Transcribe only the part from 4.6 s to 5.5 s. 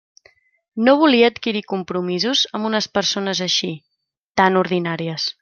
ordinàries.